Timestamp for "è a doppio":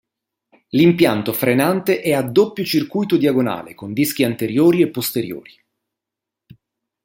2.01-2.65